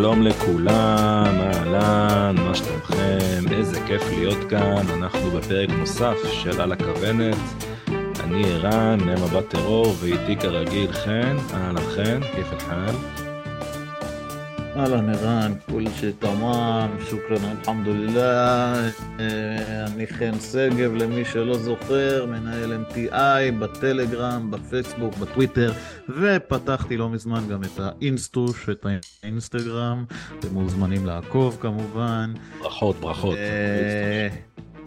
[0.00, 3.44] שלום לכולם, אהלן, מה שלומכם?
[3.52, 7.36] איזה כיף להיות כאן, אנחנו בפרק נוסף של על הכוונת.
[8.20, 13.19] אני ערן, מנהל מבט טרור, ואיתי כרגיל חן, אהלן חן, כיף אלחל.
[14.80, 19.20] אהלן ערן, כול שי תמם, שוכרן אלחמדולillah.
[19.86, 25.72] אני חן שגב, למי שלא זוכר, מנהל MTI בטלגרם, בפייסבוק, בטוויטר,
[26.08, 28.86] ופתחתי לא מזמן גם את האינסטוש, את
[29.22, 30.04] האינסטגרם,
[30.38, 32.32] אתם מוזמנים לעקוב כמובן.
[32.60, 33.36] ברכות, ברכות.
[33.36, 34.28] אה,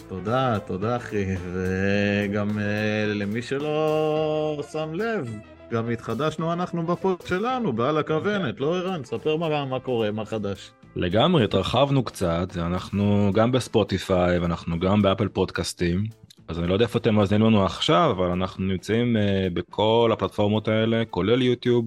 [0.08, 5.38] תודה, תודה אחי, וגם אה, למי שלא שם לב,
[5.74, 9.04] גם התחדשנו אנחנו בפוד שלנו, בעל הכוונת, לא ערן?
[9.04, 10.72] ספר מה, מה קורה, מה חדש.
[10.96, 16.04] לגמרי, התרחבנו קצת, אנחנו גם בספוטיפיי ואנחנו גם באפל פודקאסטים,
[16.48, 19.20] אז אני לא יודע איפה אתם מאזינים לנו עכשיו, אבל אנחנו נמצאים uh,
[19.54, 21.86] בכל הפלטפורמות האלה, כולל יוטיוב,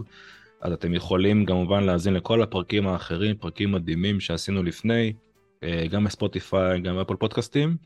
[0.60, 5.12] אז אתם יכולים כמובן להאזין לכל הפרקים האחרים, פרקים מדהימים שעשינו לפני,
[5.60, 7.76] uh, גם בספוטיפיי, גם באפל פודקאסטים.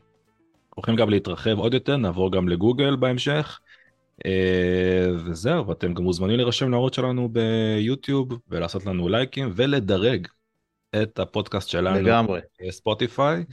[0.75, 3.59] הולכים גם להתרחב עוד יותר, נעבור גם לגוגל בהמשך.
[4.25, 10.27] אה, וזהו, ואתם גם מוזמנים להירשם להראות שלנו ביוטיוב ולעשות לנו לייקים ולדרג
[11.01, 12.01] את הפודקאסט שלנו.
[12.01, 12.39] לגמרי.
[12.69, 13.43] ספוטיפיי.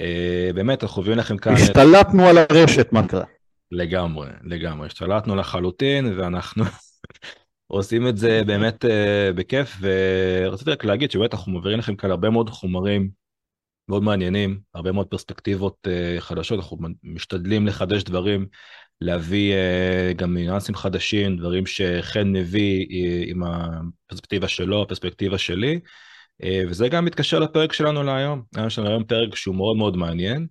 [0.00, 1.52] אה, באמת, אנחנו מביאים לכם כאן...
[1.52, 3.24] השתלטנו על הרשת, מה קרה?
[3.70, 4.86] לגמרי, לגמרי.
[4.86, 6.64] השתלטנו לחלוטין, ואנחנו
[7.66, 8.88] עושים את זה באמת uh,
[9.34, 13.10] בכיף, ורציתי רק להגיד שבאמת אנחנו מעבירים לכם כאן הרבה מאוד חומרים
[13.88, 18.46] מאוד מעניינים, הרבה מאוד פרספקטיבות uh, חדשות, אנחנו משתדלים לחדש דברים
[19.00, 25.80] להביא uh, גם ניואנסים חדשים, דברים שחן מביא uh, עם הפרספקטיבה שלו, הפרספקטיבה שלי,
[26.42, 28.42] uh, וזה גם מתקשר לפרק שלנו להיום.
[28.66, 30.46] יש לנו היום פרק שהוא מאוד מאוד מעניין.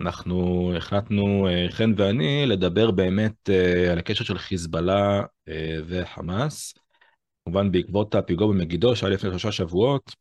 [0.00, 5.52] אנחנו החלטנו, uh, חן ואני, לדבר באמת uh, על הקשר של חיזבאללה uh,
[5.86, 6.74] וחמאס.
[7.44, 10.14] כמובן בעקבות הפיגוע במגידו שהיה לפני שלושה שבועות,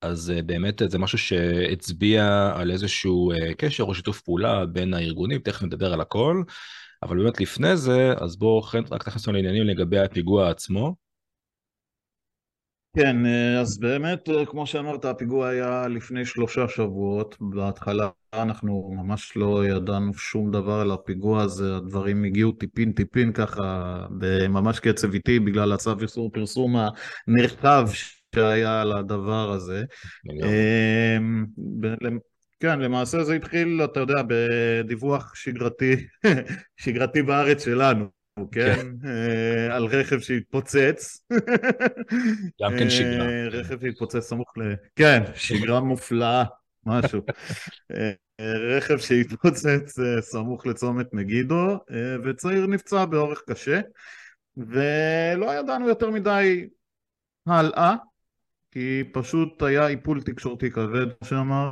[0.00, 5.92] אז באמת זה משהו שהצביע על איזשהו קשר או שיתוף פעולה בין הארגונים, תכף נדבר
[5.92, 6.42] על הכל,
[7.02, 10.94] אבל באמת לפני זה, אז בואו רק תכנסו לעניינים לגבי הפיגוע עצמו.
[12.96, 13.16] כן,
[13.60, 17.36] אז באמת, כמו שאמרת, הפיגוע היה לפני שלושה שבועות.
[17.40, 23.98] בהתחלה אנחנו ממש לא ידענו שום דבר על הפיגוע הזה, הדברים הגיעו טיפין טיפין ככה,
[24.10, 26.76] בממש קצב איטי, בגלל הצו איסור פרסום
[27.28, 27.88] הנרחב
[28.38, 29.84] שהיה על הדבר הזה.
[30.30, 31.46] אמ,
[32.60, 36.06] כן, למעשה זה התחיל, אתה יודע, בדיווח שגרתי,
[36.82, 38.06] שגרתי בארץ שלנו,
[38.52, 38.74] כן?
[38.76, 39.08] כן.
[39.08, 41.26] אה, על רכב שהתפוצץ.
[42.62, 43.26] גם כן שגרה.
[43.28, 44.74] אה, רכב שהתפוצץ סמוך ל...
[44.96, 46.44] כן, שגרה מופלאה,
[46.86, 47.20] משהו.
[47.94, 48.12] אה,
[48.76, 51.78] רכב שהתפוצץ סמוך לצומת מגידו,
[52.24, 53.80] וצעיר נפצע באורך קשה,
[54.56, 56.68] ולא ידענו יותר מדי
[57.46, 57.94] הלאה.
[58.78, 61.70] כי פשוט היה איפול תקשורתי כבד, כמו שאמר,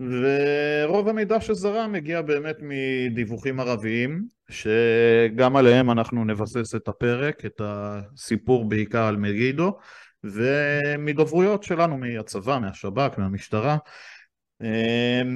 [0.00, 8.68] ורוב המידע שזרם מגיע באמת מדיווחים ערביים, שגם עליהם אנחנו נבסס את הפרק, את הסיפור
[8.68, 9.78] בעיקר על מגידו,
[10.24, 13.76] ומדוברויות שלנו מהצבא, מהשב"כ, מהמשטרה,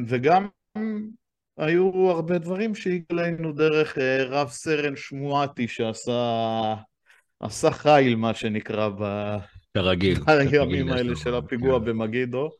[0.07, 0.47] וגם
[1.59, 6.75] היו הרבה דברים שהגיעו אלינו דרך אה, רב סרן שמואטי שעשה
[7.41, 8.89] עשה חיל מה שנקרא
[9.75, 10.19] כרגיל.
[10.27, 11.85] הימים האלה של הפיגוע כן.
[11.85, 12.51] במגידו.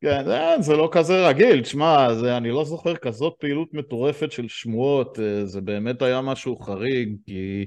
[0.00, 2.06] כן, זה, זה לא כזה רגיל, תשמע,
[2.36, 7.64] אני לא זוכר כזאת פעילות מטורפת של שמועות, אה, זה באמת היה משהו חריג, כי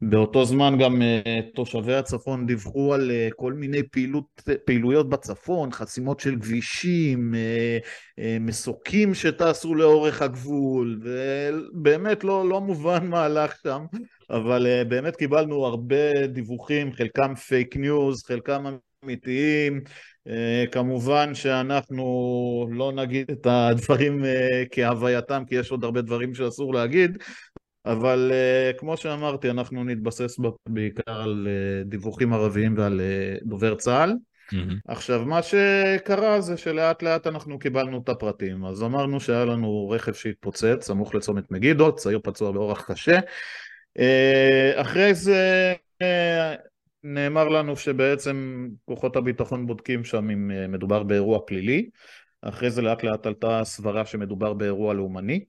[0.00, 4.24] באותו זמן גם אה, תושבי הצפון דיווחו על אה, כל מיני פעילות,
[4.64, 7.34] פעילויות בצפון, חסימות של כבישים,
[8.40, 13.84] מסוקים שטסו לאורך הגבול, ובאמת לא, לא מובן מה הלך שם.
[14.32, 18.64] אבל uh, באמת קיבלנו הרבה דיווחים, חלקם fake news, חלקם
[19.04, 19.80] אמיתיים.
[20.28, 24.26] Uh, כמובן שאנחנו לא נגיד את הדברים uh,
[24.70, 27.18] כהווייתם, כי יש עוד הרבה דברים שאסור להגיד,
[27.86, 30.36] אבל uh, כמו שאמרתי, אנחנו נתבסס
[30.68, 34.12] בעיקר על uh, דיווחים ערביים ועל uh, דובר צה"ל.
[34.52, 34.74] Mm-hmm.
[34.88, 38.64] עכשיו, מה שקרה זה שלאט לאט אנחנו קיבלנו את הפרטים.
[38.64, 43.18] אז אמרנו שהיה לנו רכב שהתפוצץ, סמוך לצומת מגידו, צעיר פצוע באורח קשה.
[43.98, 46.54] אה, אחרי זה אה,
[47.04, 51.90] נאמר לנו שבעצם כוחות הביטחון בודקים שם אם אה, מדובר באירוע פלילי,
[52.42, 55.44] אחרי זה לאט לאט עלתה סברה שמדובר באירוע לאומני,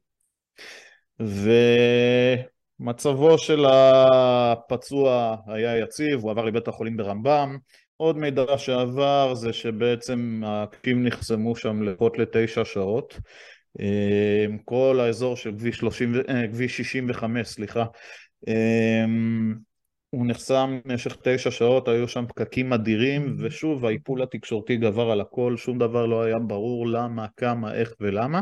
[2.79, 7.57] ומצבו של הפצוע היה יציב, הוא עבר לבית החולים ברמב"ם,
[7.97, 13.19] עוד מידע שעבר זה שבעצם הקקים נחסמו שם לפחות לתשע שעות,
[14.65, 16.13] כל האזור של כביש, 30,
[16.51, 17.85] כביש 65, סליחה,
[20.09, 25.57] הוא נחסם במשך תשע שעות, היו שם פקקים אדירים, ושוב האיפול התקשורתי גבר על הכל,
[25.57, 28.41] שום דבר לא היה ברור למה, כמה, איך ולמה.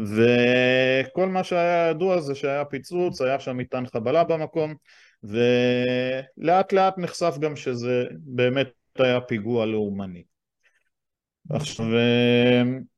[0.00, 4.74] וכל מה שהיה ידוע זה שהיה פיצוץ, היה שם מטען חבלה במקום,
[5.22, 8.68] ולאט לאט נחשף גם שזה באמת
[8.98, 10.22] היה פיגוע לאומני.
[11.50, 11.86] עכשיו,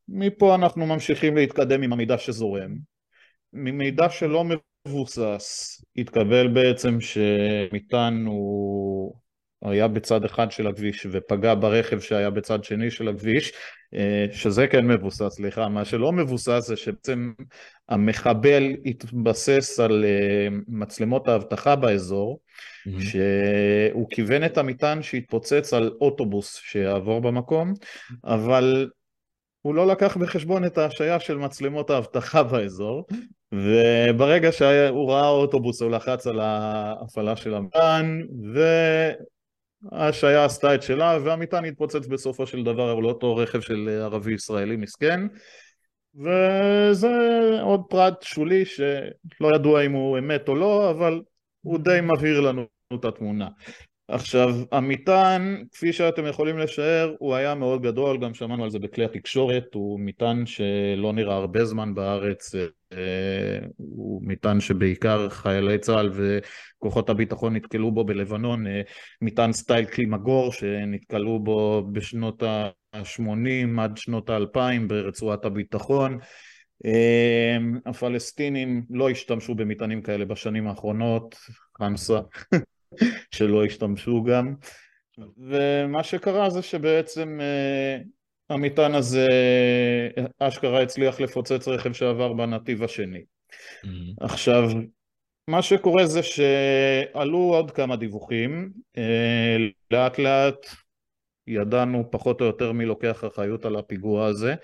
[0.09, 2.75] מפה אנחנו ממשיכים להתקדם עם המידע שזורם.
[3.53, 4.45] ממידע שלא
[4.89, 9.15] מבוסס, התקבל בעצם שמטען הוא
[9.63, 13.53] היה בצד אחד של הכביש ופגע ברכב שהיה בצד שני של הכביש,
[13.95, 17.33] אה, שזה כן מבוסס, סליחה, מה שלא מבוסס זה שבעצם
[17.89, 23.03] המחבל התבסס על אה, מצלמות האבטחה באזור, mm-hmm.
[23.03, 27.73] שהוא כיוון את המטען שהתפוצץ על אוטובוס שיעבור במקום,
[28.25, 28.89] אבל
[29.69, 33.07] הוא לא לקח בחשבון את ההשעיה של מצלמות האבטחה באזור,
[33.53, 38.27] וברגע שהוא ראה אוטובוס הוא לחץ על ההפעלה של המטען,
[39.93, 44.77] וההשעיה עשתה את שלה, והמטען התפוצץ בסופו של דבר על אותו רכב של ערבי ישראלי
[44.77, 45.21] מסכן.
[46.15, 47.17] וזה
[47.63, 51.21] עוד פרט שולי שלא ידוע אם הוא אמת או לא, אבל
[51.61, 52.63] הוא די מבהיר לנו
[52.95, 53.49] את התמונה.
[54.11, 59.05] עכשיו, המטען, כפי שאתם יכולים לשער, הוא היה מאוד גדול, גם שמענו על זה בכלי
[59.05, 62.55] התקשורת, הוא מטען שלא נראה הרבה זמן בארץ,
[62.93, 68.81] אה, הוא מטען שבעיקר חיילי צה"ל וכוחות הביטחון נתקלו בו בלבנון, אה,
[69.23, 76.19] מטען סטייל קלימגור שנתקלו בו בשנות ה-80 עד שנות ה-2000 ברצועת הביטחון.
[76.85, 77.57] אה,
[77.87, 81.37] הפלסטינים לא השתמשו במטענים כאלה בשנים האחרונות,
[81.79, 82.21] חמסה
[83.31, 84.55] שלא השתמשו גם,
[85.39, 88.05] ומה שקרה זה שבעצם uh,
[88.51, 89.27] המטען הזה
[90.39, 93.19] אשכרה הצליח לפוצץ רכב שעבר בנתיב השני.
[93.19, 93.89] Mm-hmm.
[94.21, 94.71] עכשיו,
[95.49, 99.01] מה שקורה זה שעלו עוד כמה דיווחים, uh,
[99.91, 100.67] לאט לאט
[101.47, 104.55] ידענו פחות או יותר מי לוקח אחריות על הפיגוע הזה.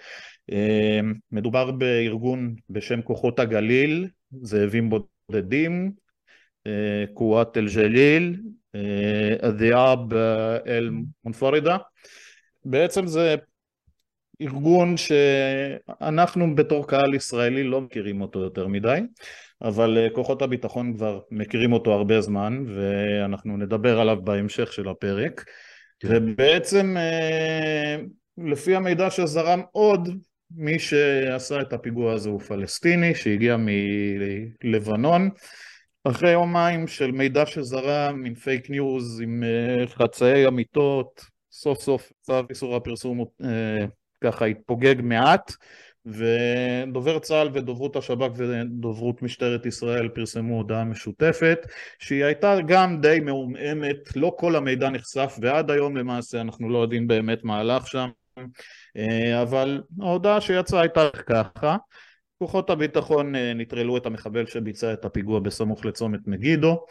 [0.50, 4.08] Uh, מדובר בארגון בשם כוחות הגליל,
[4.42, 5.92] זאבים בודדים,
[7.15, 8.41] قوات الجليل
[9.43, 10.13] الذئاب
[10.67, 11.77] אל-מונפרידה
[12.65, 13.35] בעצם זה
[14.41, 18.99] ארגון שאנחנו בתור קהל ישראלי לא מכירים אותו יותר מדי
[19.61, 25.45] אבל כוחות הביטחון כבר מכירים אותו הרבה זמן ואנחנו נדבר עליו בהמשך של הפרק
[25.99, 26.07] כן.
[26.11, 26.95] ובעצם
[28.37, 30.09] לפי המידע שזרם עוד
[30.51, 33.57] מי שעשה את הפיגוע הזה הוא פלסטיני שהגיע
[34.63, 35.29] מלבנון
[36.08, 42.40] אחרי יומיים של מידע שזרם עם fake news, עם uh, חצאי אמיתות, סוף סוף צו
[42.50, 43.44] איסור הפרסום uh,
[44.24, 45.52] ככה התפוגג מעט
[46.06, 51.58] ודובר צה"ל ודוברות השב"כ ודוברות משטרת ישראל פרסמו הודעה משותפת
[51.98, 57.06] שהיא הייתה גם די מעומעמת, לא כל המידע נחשף ועד היום למעשה אנחנו לא יודעים
[57.06, 58.08] באמת מה הלך שם
[58.38, 58.42] uh,
[59.42, 61.76] אבל ההודעה שיצאה הייתה ככה
[62.38, 66.84] כוחות הביטחון אה, נטרלו את המחבל שביצע את הפיגוע בסמוך לצומת מגידו.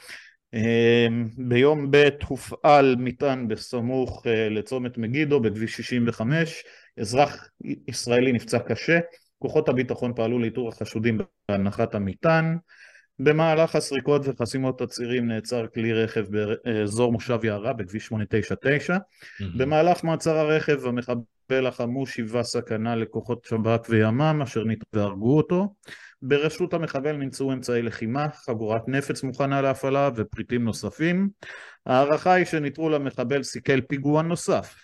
[0.53, 1.07] אה,
[1.37, 6.63] ביום ב' הופעל מטען בסמוך אה, לצומת מגידו בכביש 65,
[6.99, 7.49] אזרח
[7.87, 8.99] ישראלי נפצע קשה,
[9.39, 11.17] כוחות הביטחון פעלו לאיתור החשודים
[11.49, 12.57] בהנחת המטען.
[13.19, 18.95] במהלך הסריקות וחסימות הצירים נעצר כלי רכב באזור מושב יערה בכביש 899.
[18.95, 19.43] Mm-hmm.
[19.57, 21.21] במהלך מעצר הרכב המחבל
[21.67, 25.73] החמוש היווה סכנה לכוחות שב"כ וימ"מ אשר והרגו אותו.
[26.21, 31.29] ברשות המחבל נמצאו אמצעי לחימה, חגורת נפץ מוכנה להפעלה ופריטים נוספים.
[31.85, 34.75] ההערכה היא שניטרול המחבל סיכל פיגוע נוסף.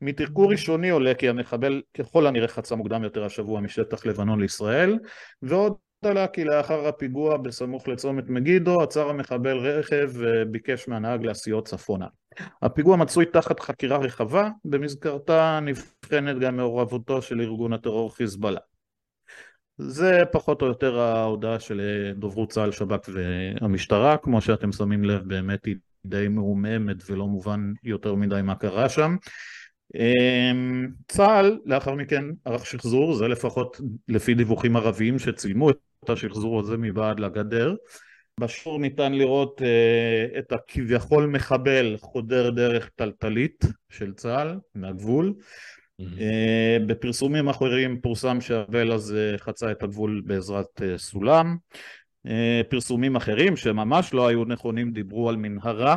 [0.00, 4.98] מתחקור ראשוני עולה כי המחבל ככל הנראה חצה מוקדם יותר השבוע משטח לבנון לישראל
[5.42, 12.06] ועוד עלה כי לאחר הפיגוע בסמוך לצומת מגידו עצר המחבל רכב וביקש מהנהג להסיעות צפונה.
[12.62, 18.60] הפיגוע מצוי תחת חקירה רחבה, במסגרתה נבחנת גם מעורבותו של ארגון הטרור חיזבאללה.
[19.78, 21.80] זה פחות או יותר ההודעה של
[22.16, 28.14] דוברות צה"ל, שב"כ והמשטרה, כמו שאתם שמים לב באמת היא די מעומעמת ולא מובן יותר
[28.14, 29.16] מדי מה קרה שם.
[29.94, 35.76] אמ, צה"ל לאחר מכן ערך שחזור, זה לפחות לפי דיווחים ערביים שצילמו את
[36.08, 37.74] השחזור הזה מבעד לגדר.
[38.40, 45.34] בשור ניתן לראות uh, את הכביכול מחבל חודר דרך טלטלית של צה"ל מהגבול.
[45.38, 46.04] Mm-hmm.
[46.04, 51.56] Uh, בפרסומים אחרים פורסם שהבל הזה חצה את הגבול בעזרת uh, סולם.
[52.26, 52.30] Uh,
[52.68, 55.96] פרסומים אחרים שממש לא היו נכונים דיברו על מנהרה,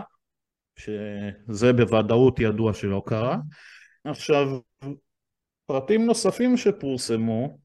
[0.79, 3.37] שזה בוודאות ידוע שלא קרה.
[4.03, 4.59] עכשיו,
[5.65, 7.57] פרטים נוספים שפורסמו,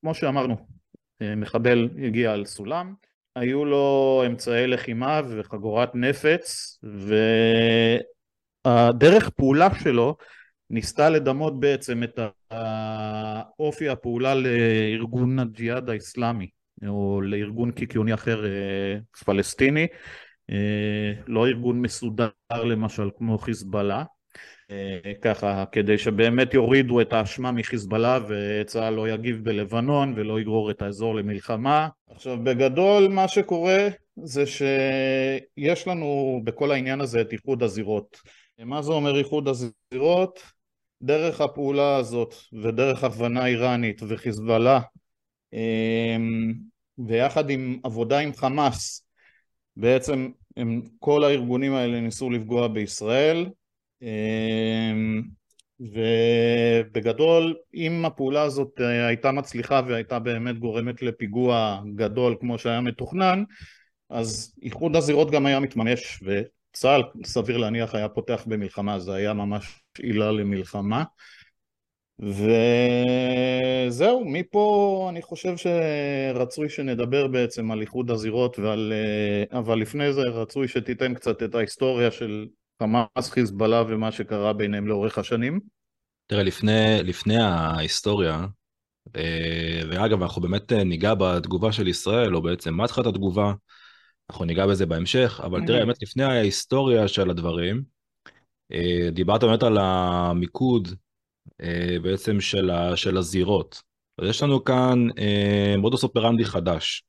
[0.00, 0.56] כמו שאמרנו,
[1.36, 2.94] מחבל הגיע על סולם,
[3.36, 6.78] היו לו אמצעי לחימה וחגורת נפץ
[8.64, 10.16] והדרך פעולה שלו
[10.70, 12.18] ניסתה לדמות בעצם את
[13.58, 16.48] אופי הפעולה לארגון הג'יהאד האסלאמי
[16.86, 19.86] או לארגון קיקיוני אחר אה, פלסטיני
[20.50, 24.04] אה, לא ארגון מסודר למשל כמו חיזבאללה
[25.22, 31.14] ככה כדי שבאמת יורידו את האשמה מחיזבאללה וצה"ל לא יגיב בלבנון ולא יגרור את האזור
[31.14, 31.88] למלחמה.
[32.10, 33.88] עכשיו בגדול מה שקורה
[34.22, 38.20] זה שיש לנו בכל העניין הזה את איחוד הזירות.
[38.58, 40.40] מה זה אומר איחוד הזירות?
[41.02, 44.80] דרך הפעולה הזאת ודרך הבנה איראנית וחיזבאללה
[45.52, 46.52] אמ,
[46.98, 49.06] ויחד עם עבודה עם חמאס
[49.76, 53.46] בעצם הם, כל הארגונים האלה ניסו לפגוע בישראל
[55.80, 63.44] ובגדול אם הפעולה הזאת אה, הייתה מצליחה והייתה באמת גורמת לפיגוע גדול כמו שהיה מתוכנן
[64.10, 68.98] אז איחוד הזירות גם היה מתממש וצה"ל סביר להניח היה פותח במלחמה.
[68.98, 71.04] זה היה ממש עילה למלחמה.
[73.88, 78.92] וזהו, מפה אני חושב שרצוי שנדבר בעצם על איחוד הזירות ועל...
[79.52, 82.46] אבל לפני זה רצוי שתיתן קצת את ההיסטוריה של
[82.82, 85.60] חמאס, חיזבאללה ומה שקרה ביניהם לאורך השנים.
[86.26, 88.46] תראה, לפני, לפני ההיסטוריה,
[89.16, 93.52] אה, ואגב, אנחנו באמת ניגע בתגובה של ישראל, או בעצם מה התחילת התגובה,
[94.30, 97.82] אנחנו ניגע בזה בהמשך, אבל תראה, באמת לפני ההיסטוריה של הדברים,
[98.72, 100.88] אה, דיברת באמת על המיקוד
[101.62, 103.82] אה, בעצם של, ה, של הזירות.
[104.18, 107.04] אז יש לנו כאן אה, מודוס אופרנדי חדש.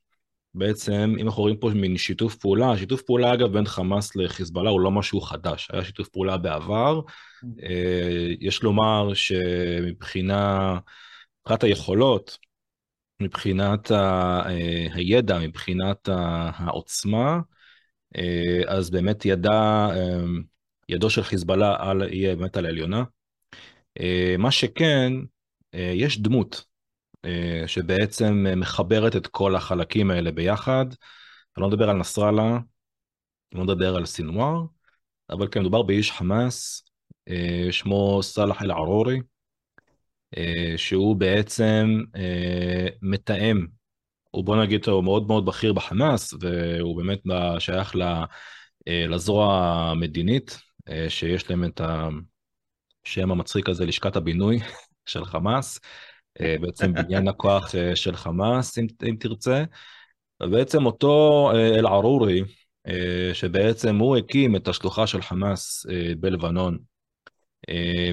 [0.54, 4.82] בעצם, אם אנחנו רואים פה מין שיתוף פעולה, שיתוף פעולה אגב בין חמאס לחיזבאללה הוא
[4.82, 7.02] לא משהו חדש, היה שיתוף פעולה בעבר.
[7.64, 10.74] אה, יש לומר שמבחינה,
[11.42, 12.38] מבחינת היכולות,
[13.22, 16.10] מבחינת ה, אה, הידע, מבחינת
[16.56, 17.40] העוצמה,
[18.18, 19.88] אה, אז באמת ידע,
[20.90, 23.04] ידו של חיזבאללה על, יהיה באמת על העליונה.
[24.38, 25.14] מה שכן,
[25.74, 26.66] יש דמות
[27.68, 30.86] שבעצם מחברת את כל החלקים האלה ביחד.
[31.58, 34.66] אני לא מדבר על נסראללה, אני לא מדבר על סינואר,
[35.30, 36.84] אבל כן, מדובר באיש חמאס,
[37.72, 39.20] שמו סאלח אל-ערורי,
[40.78, 42.02] שהוא בעצם
[43.02, 43.68] מתאם,
[44.32, 47.20] הוא בוא נגיד, הוא מאוד מאוד בכיר בחמאס, והוא באמת
[47.60, 47.96] שייך
[48.88, 49.56] לזרוע
[49.92, 50.60] המדינית,
[51.10, 52.10] שיש להם את ה...
[53.04, 54.60] שם המצחיק הזה, לשכת הבינוי
[55.06, 59.64] של חמאס, אה, בעצם בניין הכוח אה, של חמאס, אם, אם תרצה.
[60.44, 62.42] ובעצם אותו אה, אל-ערורי,
[63.34, 65.86] שבעצם הוא הקים את השלוחה של חמאס
[66.20, 66.78] בלבנון,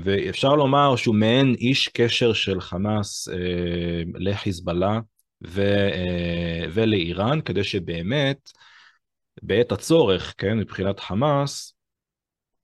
[0.04, 3.28] ואפשר לומר שהוא מעין איש קשר של חמאס
[4.14, 5.00] לחיזבאללה
[6.72, 8.50] ולאיראן, כדי שבאמת
[9.42, 11.78] בעת הצורך, כן, מבחינת חמאס,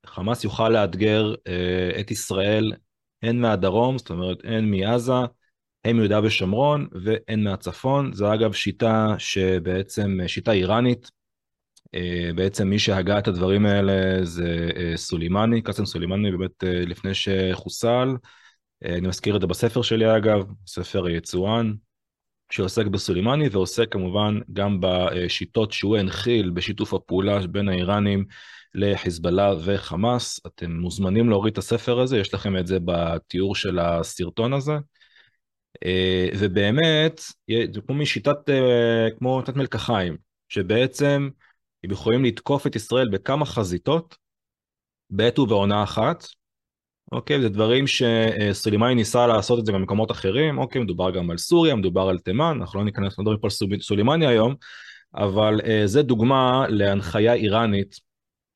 [0.07, 2.73] חמאס יוכל לאתגר אה, את ישראל
[3.23, 5.13] הן מהדרום, זאת אומרת הן מעזה,
[5.85, 8.13] הן מיהודה ושומרון והן מהצפון.
[8.13, 11.11] זו אגב שיטה שבעצם, שיטה איראנית,
[11.95, 17.11] אה, בעצם מי שהגה את הדברים האלה זה אה, סולימני, קאסם סולימני באמת אה, לפני
[17.15, 18.09] שחוסל.
[18.85, 21.73] אני מזכיר את זה בספר שלי אגב, ספר יצואן,
[22.51, 28.25] שעוסק בסולימני ועוסק כמובן גם בשיטות שהוא הנחיל בשיתוף הפעולה בין האיראנים
[28.75, 30.41] לחיזבאללה וחמאס.
[30.47, 34.75] אתם מוזמנים להוריד את הספר הזה, יש לכם את זה בתיאור של הסרטון הזה.
[35.85, 37.21] אה, ובאמת,
[37.73, 40.17] זה כמו משיטת, אה, כמו שיטת מלקחיים,
[40.49, 41.29] שבעצם
[41.85, 44.17] הם יכולים לתקוף את ישראל בכמה חזיתות
[45.11, 46.27] בעת ובעונה אחת.
[47.13, 51.75] אוקיי, זה דברים שסולימני ניסה לעשות את זה במקומות אחרים, אוקיי, מדובר גם על סוריה,
[51.75, 54.55] מדובר על תימן, אנחנו לא ניכנס, לא מדברים פה על סולימני היום,
[55.15, 58.01] אבל uh, זה דוגמה להנחיה איראנית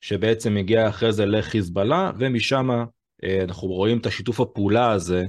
[0.00, 2.70] שבעצם מגיע אחרי זה לחיזבאללה, ומשם
[3.24, 5.24] אה, אנחנו רואים את השיתוף הפעולה הזה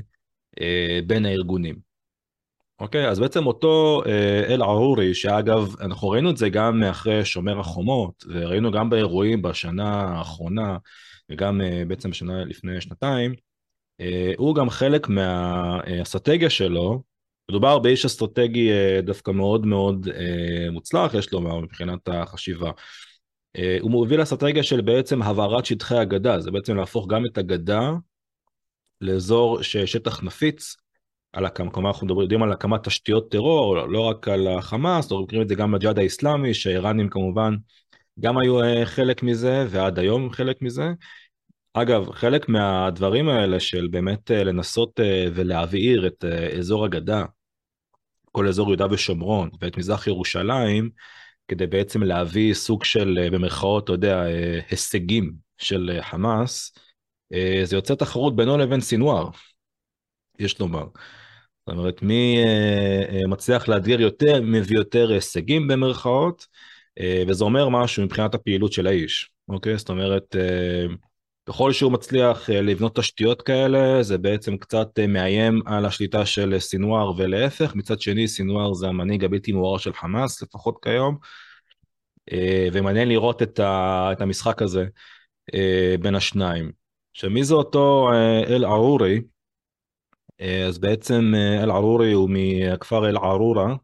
[0.62, 1.76] אה, בין הארגונים.
[2.80, 8.26] אוקיי, אז בעצם אותו אה, אל-ערורי, שאגב, אנחנו ראינו את זה גם אחרי שומר החומות,
[8.30, 10.78] וראינו גם באירועים בשנה האחרונה,
[11.30, 13.34] וגם בעצם בשנה לפני שנתיים,
[14.38, 17.04] הוא גם חלק מהאסטרטגיה שלו,
[17.50, 18.72] מדובר באיש אסטרטגי
[19.04, 20.08] דווקא מאוד מאוד
[20.72, 22.72] מוצלח, יש לומר, מבחינת החשיבה.
[23.58, 27.92] אה, הוא מוביל אסטרטגיה של בעצם הבערת שטחי הגדה, זה בעצם להפוך גם את הגדה
[29.02, 30.76] לאזור ששטח נפיץ,
[31.34, 35.44] על הקמת, כלומר אנחנו יודעים על הקמת תשתיות טרור, לא רק על החמאס, אנחנו מכירים
[35.44, 37.56] את זה גם בג'יהאד האיסלאמי, שהאיראנים כמובן
[38.20, 40.92] גם היו אה, חלק מזה, ועד היום חלק מזה.
[41.74, 45.00] אגב, חלק מהדברים האלה של באמת אה, לנסות
[45.34, 46.26] ולהבעיר את
[46.58, 47.26] אזור הגדה,
[48.32, 50.90] כל אזור יהודה ושומרון ואת מזרח ירושלים,
[51.48, 54.24] כדי בעצם להביא סוג של, במרכאות, אתה יודע,
[54.70, 56.74] הישגים של חמאס,
[57.64, 59.30] זה יוצר תחרות בינו לבין סינואר,
[60.40, 60.86] יש לומר.
[61.68, 62.38] זאת אומרת, מי
[63.28, 66.46] מצליח לאתגר יותר, מביא יותר הישגים במרכאות,
[67.28, 69.78] וזה אומר משהו מבחינת הפעילות של האיש, אוקיי?
[69.78, 70.36] זאת אומרת,
[71.50, 76.60] ככל שהוא מצליח אה, לבנות תשתיות כאלה, זה בעצם קצת אה, מאיים על השליטה של
[76.60, 77.76] סינואר ולהפך.
[77.76, 81.18] מצד שני, סינואר זה המנהיג הבלתי מעורר של חמאס, לפחות כיום.
[82.32, 83.60] אה, ומעניין לראות את,
[84.20, 84.86] המשחק הזה
[86.02, 86.72] בין השניים.
[87.12, 88.10] עכשיו, מי זה אותו
[88.48, 89.22] אל-ערורי?
[90.68, 93.76] אז בעצם אל-ערורי הוא מהכפר אל-ערורה,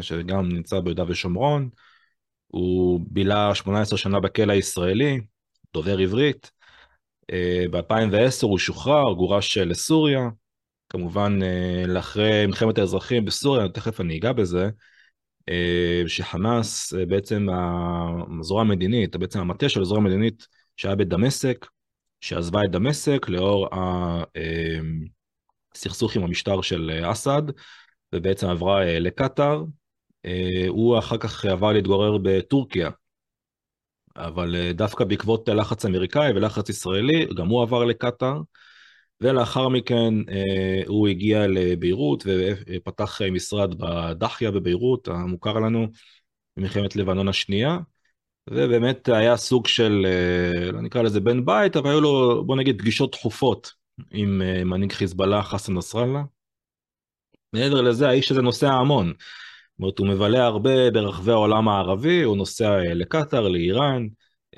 [0.00, 1.68] שגם נמצא ביהודה ושומרון.
[2.46, 5.20] הוא בילה 18 שנה בכלא הישראלי,
[5.74, 6.50] דובר עברית.
[7.32, 10.28] אה, ב-2010 הוא שוחרר, גורש אה, לסוריה,
[10.88, 14.68] כמובן אה, לאחרי מלחמת האזרחים בסוריה, תכף אני אגע בזה,
[16.06, 17.46] שחמאס בעצם
[18.40, 21.66] הזרוע המדינית, בעצם המטה של הזרוע המדינית שהיה בדמשק,
[22.24, 23.68] שעזבה את דמשק לאור
[25.74, 27.42] הסכסוך עם המשטר של אסד,
[28.14, 29.64] ובעצם עברה לקטאר.
[30.68, 32.90] הוא אחר כך עבר להתגורר בטורקיה,
[34.16, 38.40] אבל אה, דווקא בעקבות לחץ אמריקאי ולחץ ישראלי, גם הוא עבר לקטאר,
[39.20, 45.86] ולאחר מכן אה, הוא הגיע לביירות ופתח משרד בדחיה בביירות, המוכר לנו,
[46.56, 47.78] במלחמת לבנון השנייה,
[48.50, 52.78] ובאמת היה סוג של, אה, לא נקרא לזה בן בית, אבל היו לו, בוא נגיד,
[52.78, 53.72] פגישות תכופות
[54.10, 56.22] עם מנהיג חיזבאללה, חסן נסראללה.
[57.52, 59.12] מעבר לזה, האיש הזה נוסע המון.
[59.74, 64.06] זאת אומרת, הוא מבלה הרבה ברחבי העולם הערבי, הוא נוסע אה, לקטאר, לאיראן,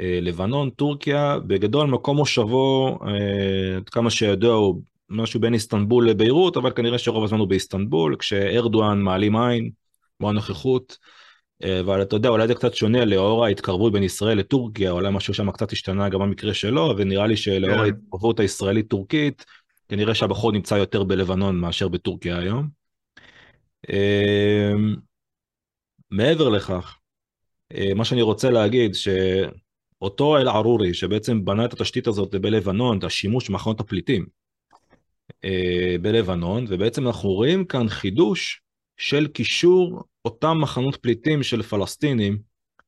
[0.00, 6.56] אה, לבנון, טורקיה, בגדול מקום מושבו, אה, עד כמה שידוע, הוא משהו בין איסטנבול לביירות,
[6.56, 9.70] אבל כנראה שרוב הזמן הוא באיסטנבול, כשארדואן מעלים עין,
[10.18, 10.98] כמו הנוכחות.
[11.80, 15.50] אבל אתה יודע, אולי זה קצת שונה לאור ההתקרבות בין ישראל לטורקיה, אולי משהו שם
[15.50, 17.74] קצת השתנה גם במקרה שלו, ונראה לי שלאור.
[17.74, 17.80] כן.
[17.80, 19.44] ההתקרבות הישראלית-טורקית,
[19.88, 22.68] כנראה שהבחור נמצא יותר בלבנון מאשר בטורקיה היום.
[26.10, 26.98] מעבר לכך,
[27.74, 33.50] אה, מה שאני רוצה להגיד, שאותו אל-ערורי, שבעצם בנה את התשתית הזאת בלבנון, את השימוש
[33.50, 34.26] במחנות הפליטים
[35.44, 38.62] אה, בלבנון, ובעצם אנחנו רואים כאן חידוש
[38.96, 42.38] של קישור אותם מחנות פליטים של פלסטינים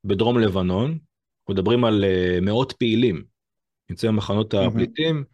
[0.04, 0.98] בדרום לבנון,
[1.50, 3.22] מדברים על אה, מאות פעילים.
[3.90, 5.24] נמצאים במחנות הפליטים,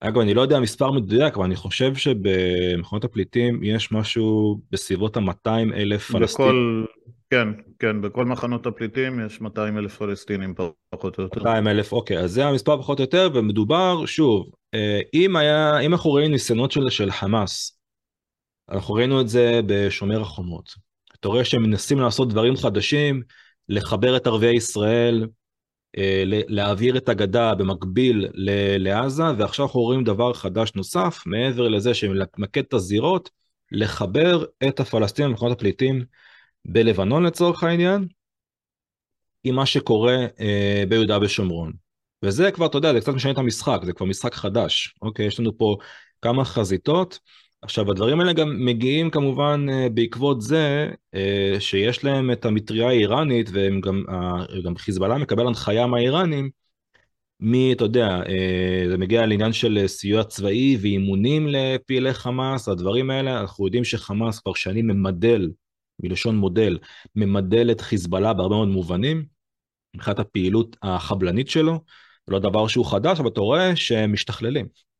[0.00, 5.74] אגב, אני לא יודע מספר מדויק, אבל אני חושב שבמכונות הפליטים יש משהו בסביבות ה-200
[5.74, 6.86] אלף פלסטינים.
[7.30, 10.54] כן, כן, בכל מחנות הפליטים יש 200 אלף פלסטינים
[10.90, 11.40] פחות או יותר.
[11.40, 15.92] 200 אלף, אוקיי, אז זה המספר פחות או יותר, ומדובר, שוב, אה, אם היה, אם
[15.92, 17.78] אנחנו רואים ניסיונות של, של חמאס,
[18.72, 20.74] אנחנו ראינו את זה בשומר החומות.
[21.20, 23.22] אתה רואה שהם מנסים לעשות דברים חדשים,
[23.68, 25.26] לחבר את ערביי ישראל,
[25.98, 28.28] אה, להעביר את הגדה במקביל
[28.78, 33.30] לעזה, ועכשיו אנחנו רואים דבר חדש נוסף, מעבר לזה שמקד את הזירות,
[33.72, 36.04] לחבר את הפלסטינים למחנות הפליטים
[36.64, 38.08] בלבנון לצורך העניין,
[39.44, 41.72] עם מה שקורה אה, ביהודה ושומרון.
[42.24, 44.94] וזה כבר, אתה יודע, זה קצת משנה את המשחק, זה כבר משחק חדש.
[45.02, 45.76] אוקיי, יש לנו פה
[46.22, 47.18] כמה חזיתות.
[47.62, 53.50] עכשיו, הדברים האלה גם מגיעים כמובן אה, בעקבות זה אה, שיש להם את המטריה האיראנית,
[53.52, 54.04] והם גם,
[54.64, 56.50] גם חיזבאללה מקבל הנחיה מהאיראנים,
[57.40, 63.40] מי, אתה יודע, אה, זה מגיע לעניין של סיוע צבאי ואימונים לפעילי חמאס, הדברים האלה,
[63.40, 65.50] אנחנו יודעים שחמאס כבר שנים ממדל
[66.02, 66.78] מלשון מודל,
[67.16, 69.24] ממדל את חיזבאללה בהרבה מאוד מובנים,
[69.96, 71.80] מבחינת הפעילות החבלנית שלו,
[72.28, 74.91] לא דבר שהוא חדש, אבל אתה רואה שהם משתכללים.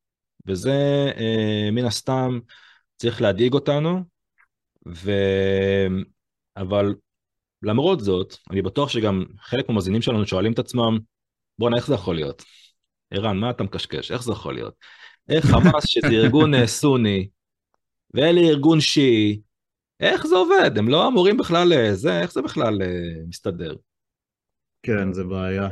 [0.47, 2.39] וזה אה, מן הסתם
[2.97, 4.05] צריך להדאיג אותנו,
[4.89, 5.11] ו...
[6.57, 6.95] אבל
[7.63, 10.99] למרות זאת, אני בטוח שגם חלק מהמאזינים שלנו שואלים את עצמם,
[11.59, 12.43] בואנה, איך זה יכול להיות?
[13.11, 14.13] ערן, מה אתה מקשקש?
[14.13, 14.75] איך זה יכול להיות?
[15.29, 17.29] איך חמאס, שזה ארגון אה, סוני,
[18.15, 19.41] ואלה ארגון שיעי,
[20.01, 20.79] איך זה עובד?
[20.79, 23.75] הם לא אמורים בכלל לזה, איך זה בכלל אה, מסתדר?
[24.83, 25.69] כן, זה בעיה.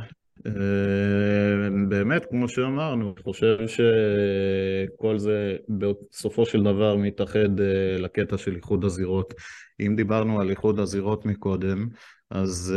[0.46, 8.56] אה, באמת, כמו שאמרנו, אני חושב שכל זה בסופו של דבר מתאחד אה, לקטע של
[8.56, 9.34] איחוד הזירות.
[9.80, 11.88] אם דיברנו על איחוד הזירות מקודם,
[12.30, 12.74] אז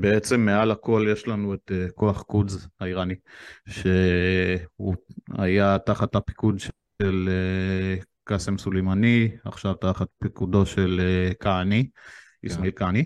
[0.00, 3.14] בעצם מעל הכל יש לנו את כוח קודס האיראני,
[3.68, 4.94] שהוא
[5.38, 6.58] היה תחת הפיקוד
[7.02, 7.28] של
[8.26, 11.88] קאסם סולימני, עכשיו תחת פיקודו של אה, כהני,
[12.46, 12.84] אסמאעיל כן.
[12.84, 13.04] כהני.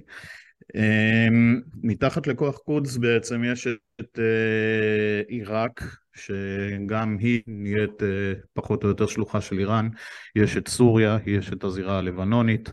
[0.74, 3.68] אמ, מתחת לכוח קודס בעצם יש
[4.00, 5.83] את אה, עיראק,
[6.14, 9.88] שגם היא נהיית אה, פחות או יותר שלוחה של איראן,
[10.37, 12.72] יש את סוריה, יש את הזירה הלבנונית,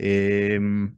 [0.00, 0.88] אמ,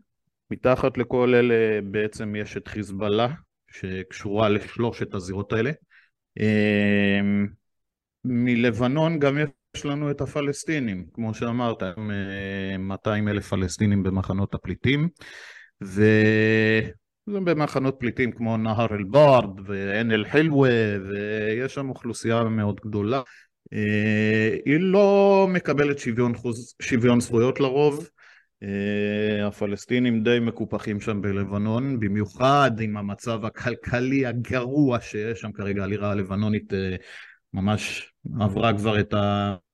[0.51, 3.29] מתחת לכל אלה בעצם יש את חיזבאללה,
[3.71, 5.71] שקשורה לשלושת הזירות האלה.
[6.41, 7.47] אמ,
[8.25, 9.39] מלבנון גם
[9.77, 11.83] יש לנו את הפלסטינים, כמו שאמרת,
[12.79, 15.09] 200 אלף פלסטינים במחנות הפליטים,
[15.83, 20.71] וזה במחנות פליטים כמו נהר אל-ברד ועין אל-חילווה,
[21.09, 23.23] ויש שם אוכלוסייה מאוד גדולה.
[23.73, 26.75] אה, היא לא מקבלת שוויון, חוז...
[26.83, 28.09] שוויון זכויות לרוב,
[28.63, 36.11] אה, הפלסטינים די מקופחים שם בלבנון, במיוחד עם המצב הכלכלי הגרוע שיש שם כרגע, הלירה
[36.11, 36.97] הלבנונית אה,
[37.55, 39.15] ממש עברה כבר את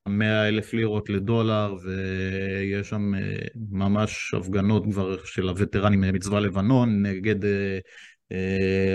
[0.08, 3.12] המאה אלף לירות לדולר, ויש שם
[3.70, 7.36] ממש הפגנות כבר של הווטרנים מצבא לבנון נגד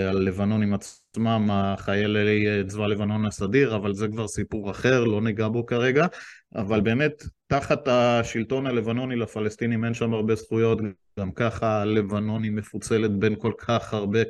[0.08, 6.06] הלבנונים עצמם, החיילי צבא לבנון הסדיר, אבל זה כבר סיפור אחר, לא ניגע בו כרגע.
[6.54, 10.78] אבל באמת, תחת השלטון הלבנוני לפלסטינים אין שם הרבה זכויות,
[11.20, 14.20] גם ככה הלבנון היא מפוצלת בין כל כך הרבה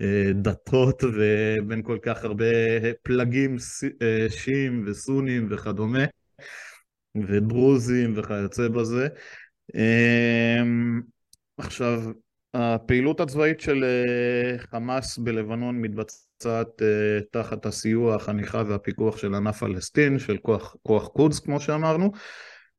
[0.00, 2.44] אה, דתות ובין כל כך הרבה
[3.02, 3.56] פלגים
[4.02, 6.04] אה, שיעים וסונים וכדומה,
[7.28, 9.08] ודרוזים וכיוצא בזה.
[9.76, 10.62] אה,
[11.58, 12.02] עכשיו,
[12.54, 13.84] הפעילות הצבאית של
[14.58, 21.38] חמאס בלבנון מתבצעת uh, תחת הסיוע, החניכה והפיקוח של ענף פלסטין, של כוח, כוח קודס
[21.38, 22.12] כמו שאמרנו,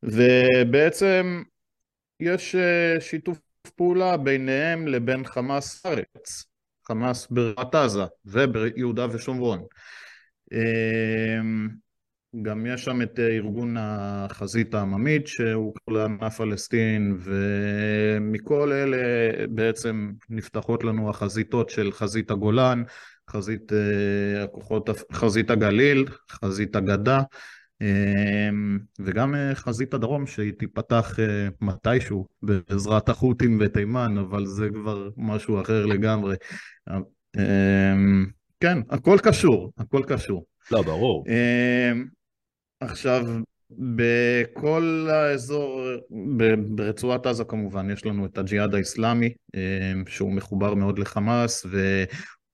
[0.04, 1.44] ובעצם
[2.20, 3.40] יש uh, שיתוף
[3.76, 6.44] פעולה ביניהם לבין חמאס ארץ,
[6.88, 9.64] חמאס ברמת עזה וביהודה ושומרון.
[12.42, 18.98] גם יש שם את ארגון החזית העממית שהוא לענף פלסטין ומכל אלה
[19.50, 22.84] בעצם נפתחות לנו החזיתות של חזית הגולן,
[23.30, 27.22] חזית אה, הכוחות, חזית הגליל, חזית הגדה
[27.82, 35.10] אמ, וגם אה, חזית הדרום שהיא תיפתח אה, מתישהו בעזרת החות'ים בתימן, אבל זה כבר
[35.18, 36.36] משהו אחר לגמרי.
[37.38, 38.26] אמ,
[38.60, 40.46] כן, הכל קשור, הכל קשור.
[40.72, 41.26] לא, ברור.
[42.80, 43.26] עכשיו,
[43.72, 45.82] בכל האזור,
[46.76, 49.34] ברצועת עזה כמובן, יש לנו את הג'יהאד האיסלאמי,
[50.08, 51.66] שהוא מחובר מאוד לחמאס,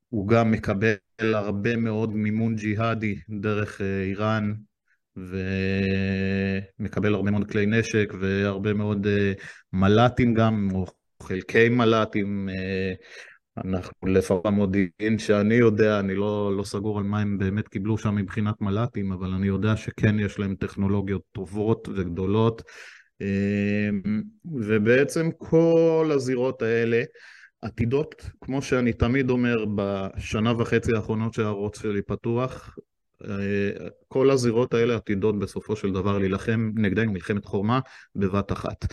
[0.09, 4.53] הוא גם מקבל הרבה מאוד מימון ג'יהאדי דרך אה, איראן,
[6.79, 9.33] ומקבל הרבה מאוד כלי נשק והרבה מאוד אה,
[9.73, 10.85] מל"טים גם, או
[11.23, 12.49] חלקי מל"טים.
[13.57, 18.15] אנחנו לפחות המודיעין שאני יודע, אני לא, לא סגור על מה הם באמת קיבלו שם
[18.15, 22.61] מבחינת מל"טים, אבל אני יודע שכן יש להם טכנולוגיות טובות וגדולות.
[24.45, 27.03] ובעצם כל הזירות האלה
[27.61, 32.77] עתידות, כמו שאני תמיד אומר, בשנה וחצי האחרונות שהערוץ שלי פתוח,
[33.23, 37.79] אה, כל הזירות האלה עתידות בסופו של דבר להילחם נגדנו מלחמת חורמה
[38.15, 38.85] בבת אחת.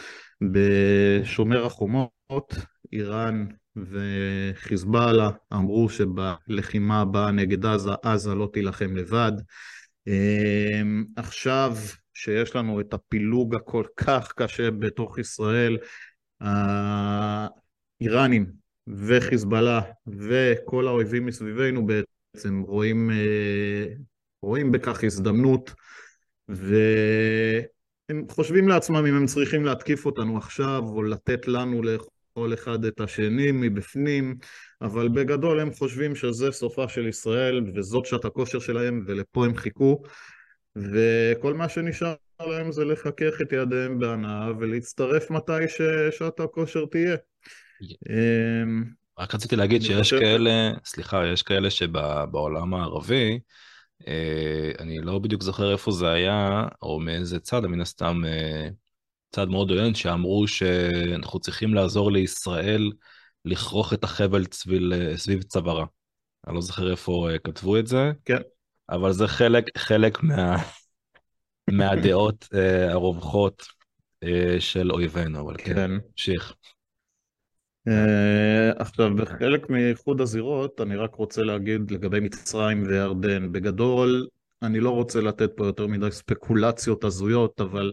[0.52, 2.54] בשומר החומות,
[2.92, 3.46] איראן
[3.90, 9.32] וחיזבאללה אמרו שבלחימה הבאה נגד עזה, עזה לא תילחם לבד.
[10.08, 10.82] אה,
[11.16, 11.76] עכשיו
[12.14, 15.78] שיש לנו את הפילוג הכל כך קשה בתוך ישראל,
[18.00, 18.46] האיראנים
[18.88, 23.86] וחיזבאללה וכל האויבים מסביבנו בעצם רואים, אה,
[24.42, 25.74] רואים בכך הזדמנות
[26.48, 31.82] והם חושבים לעצמם אם הם צריכים להתקיף אותנו עכשיו או לתת לנו
[32.46, 34.36] לכל אחד את השני מבפנים,
[34.82, 40.02] אבל בגדול הם חושבים שזה סופה של ישראל וזאת שעת הכושר שלהם ולפה הם חיכו
[40.76, 47.16] וכל מה שנשאר להם זה לחכך את ידיהם בהנאה ולהצטרף מתי ששעת הכושר תהיה.
[48.10, 48.84] אמ,
[49.18, 53.38] רק רציתי להגיד שיש כאלה, סליחה, יש כאלה שבעולם הערבי,
[54.08, 58.68] אה, אני לא בדיוק זוכר איפה זה היה, או מאיזה צד, מן הסתם אה,
[59.30, 62.92] צד מאוד עוין, שאמרו שאנחנו צריכים לעזור לישראל
[63.44, 64.82] לכרוך את החבל סביב,
[65.16, 65.84] סביב צווארה.
[66.46, 68.40] אני לא זוכר איפה אה, כתבו את זה, כן.
[68.90, 70.56] אבל זה חלק, חלק מה,
[71.70, 72.48] מהדעות
[72.90, 73.66] הרווחות
[74.58, 75.98] של אויבינו, אבל כן, כן.
[75.98, 76.54] תמשיך.
[77.88, 83.52] אה, עכשיו, בחלק מאיחוד הזירות, אני רק רוצה להגיד לגבי מצרים וירדן.
[83.52, 84.28] בגדול,
[84.62, 87.92] אני לא רוצה לתת פה יותר מדי ספקולציות הזויות, אבל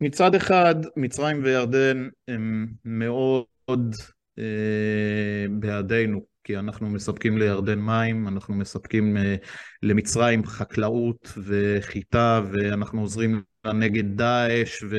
[0.00, 3.94] מצד אחד, מצרים וירדן הם מאוד
[4.38, 9.36] אה, בעדינו, כי אנחנו מספקים לירדן מים, אנחנו מספקים אה,
[9.82, 14.96] למצרים חקלאות וחיטה, ואנחנו עוזרים נגד דאעש, ו...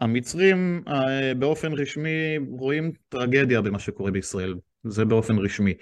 [0.00, 5.74] המצרים אה, באופן רשמי רואים טרגדיה במה שקורה בישראל, זה באופן רשמי.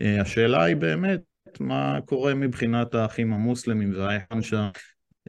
[0.00, 1.20] אה, השאלה היא באמת
[1.60, 4.68] מה קורה מבחינת האחים המוסלמים והאחים שם.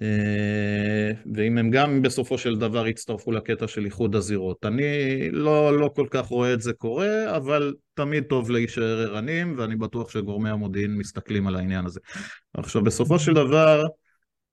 [0.02, 4.66] אה, ואם הם גם בסופו של דבר יצטרפו לקטע של איחוד הזירות.
[4.66, 4.84] אני
[5.32, 10.10] לא, לא כל כך רואה את זה קורה, אבל תמיד טוב להישאר ערניים, ואני בטוח
[10.10, 12.00] שגורמי המודיעין מסתכלים על העניין הזה.
[12.54, 13.84] עכשיו, בסופו של דבר,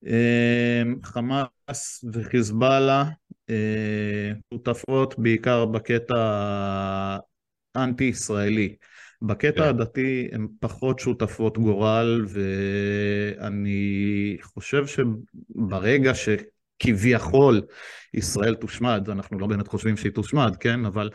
[0.06, 3.04] אה, חמאס וחיזבאללה
[3.50, 6.14] אה, שותפות בעיקר בקטע
[7.74, 8.76] האנטי-ישראלי.
[9.22, 9.68] בקטע כן.
[9.68, 17.62] הדתי הן פחות שותפות גורל, ואני חושב שברגע שכביכול
[18.14, 20.84] ישראל תושמד, אנחנו לא באמת חושבים שהיא תושמד, כן?
[20.84, 21.10] אבל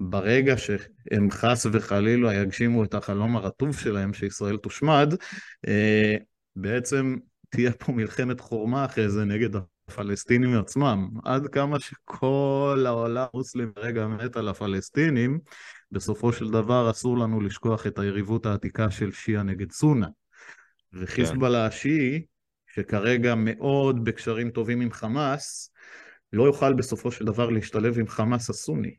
[0.00, 5.14] ברגע שהם חס וחלילה יגשימו את החלום הרטוב שלהם שישראל תושמד,
[5.68, 6.16] אה,
[6.56, 7.16] בעצם
[7.48, 9.50] תהיה פה מלחמת חורמה אחרי זה נגד
[9.88, 11.08] הפלסטינים עצמם.
[11.24, 15.38] עד כמה שכל העולם מוסלמי רגע מת על הפלסטינים,
[15.92, 20.08] בסופו של דבר אסור לנו לשכוח את היריבות העתיקה של שיעה נגד סונה.
[20.92, 21.66] וחיזבאללה כן.
[21.66, 22.22] השיעי,
[22.66, 25.72] שכרגע מאוד בקשרים טובים עם חמאס,
[26.32, 28.94] לא יוכל בסופו של דבר להשתלב עם חמאס הסוני.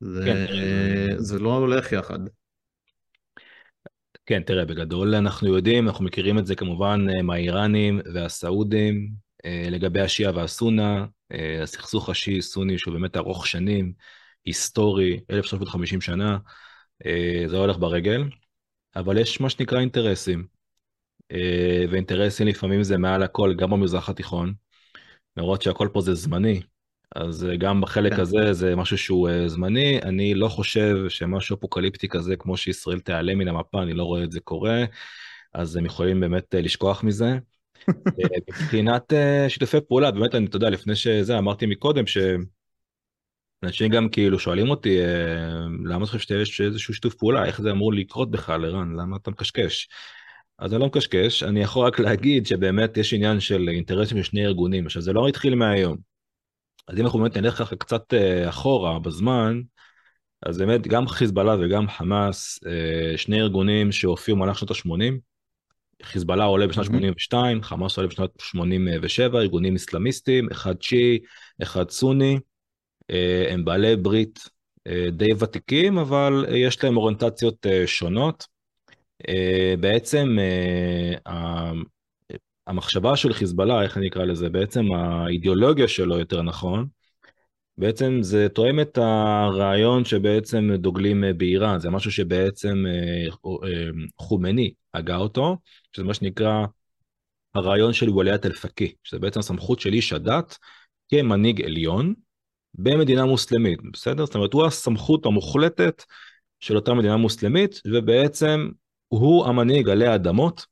[0.00, 0.46] זה, כן.
[1.18, 2.18] זה לא הולך יחד.
[4.26, 10.32] כן, תראה, בגדול אנחנו יודעים, אנחנו מכירים את זה כמובן אה, מהאיראנים והסעודים, לגבי השיעה
[10.34, 13.92] והסונה, אה, הסכסוך השיעי-סוני שהוא באמת ארוך שנים,
[14.44, 16.38] היסטורי, 1350 שנה,
[17.06, 18.22] אה, זה הולך ברגל,
[18.96, 20.46] אבל יש מה שנקרא אינטרסים,
[21.32, 24.54] אה, ואינטרסים לפעמים זה מעל הכל, גם במזרח התיכון,
[25.36, 26.62] למרות שהכל פה זה זמני,
[27.16, 28.20] אז אה, גם בחלק כן.
[28.20, 33.48] הזה זה משהו שהוא זמני, אני לא חושב שמשהו אפוקליפטי כזה, כמו שישראל תיעלם מן
[33.48, 34.84] המפה, אני לא רואה את זה קורה,
[35.54, 37.38] אז הם יכולים באמת לשכוח מזה.
[38.48, 39.12] מבחינת
[39.48, 42.18] שיתופי פעולה, באמת, אני, אתה יודע, לפני שזה, אמרתי מקודם, ש...
[43.64, 45.06] אנשים גם כאילו שואלים אותי, אה,
[45.84, 49.30] למה אתה חושב שיש איזשהו שיתוף פעולה, איך זה אמור לקרות בכלל, ערן, למה אתה
[49.30, 49.88] מקשקש?
[50.58, 54.46] אז אני לא מקשקש, אני יכול רק להגיד שבאמת יש עניין של אינטרסים של שני
[54.46, 54.86] ארגונים.
[54.86, 55.96] עכשיו, זה לא התחיל מהיום.
[56.88, 59.60] אז אם אנחנו באמת נלך ככה קצת אה, אחורה בזמן,
[60.42, 65.14] אז באמת גם חיזבאללה וגם חמאס, אה, שני ארגונים שהופיעו במהלך שנות ה-80,
[66.04, 71.18] חיזבאללה עולה בשנת 82, חמאס עולה בשנת 87, ארגונים אסלאמיסטיים, אחד צ'י,
[71.62, 72.38] אחד סוני.
[73.10, 74.48] אה, הם בעלי ברית
[74.86, 78.54] אה, די ותיקים, אבל יש להם אוריינטציות אה, שונות.
[79.80, 80.36] בעצם
[82.66, 86.86] המחשבה של חיזבאללה, איך אני אקרא לזה, בעצם האידיאולוגיה שלו יותר נכון,
[87.78, 92.84] בעצם זה תואם את הרעיון שבעצם דוגלים באיראן, זה משהו שבעצם
[94.18, 95.56] חומני הגה אותו,
[95.92, 96.66] שזה מה שנקרא
[97.54, 100.58] הרעיון של וליית אל-פקי, שזה בעצם הסמכות של איש הדת
[101.08, 102.14] כמנהיג עליון,
[102.74, 104.26] במדינה מוסלמית, בסדר?
[104.26, 106.04] זאת אומרת, הוא הסמכות המוחלטת
[106.60, 108.68] של אותה מדינה מוסלמית, ובעצם
[109.08, 110.66] הוא המנהיג עלי האדמות,